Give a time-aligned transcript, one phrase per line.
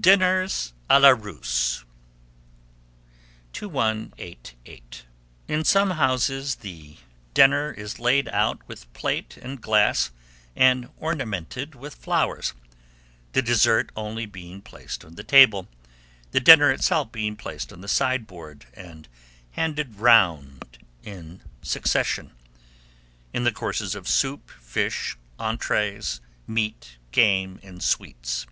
[0.00, 1.84] DINNERS À LA RUSSE.
[3.52, 5.04] 2188.
[5.48, 6.96] In some houses the
[7.34, 10.12] table is laid out with plate and glass,
[10.56, 12.54] and ornamented with flowers,
[13.34, 15.68] the dessert only being placed on the table,
[16.30, 19.08] the dinner itself being placed on the sideboard, and
[19.50, 22.32] handed round in succession,
[23.34, 28.46] in courses of soup, fish, entries, meat, game, and sweets.